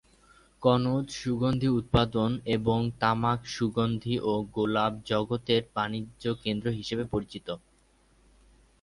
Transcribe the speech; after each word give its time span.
কনৌজ 0.61 1.07
সুগন্ধী 1.15 1.69
উৎপাদন 1.71 2.29
এবং 2.47 2.79
তামাক, 2.99 3.39
সুগন্ধী 3.47 4.15
ও 4.23 4.33
গোপাল 4.55 4.75
জলের 5.09 5.63
বাণিজ্যকেন্দ্র 5.75 6.67
হিসেবে 6.79 7.03
পরিচিত। 7.05 7.47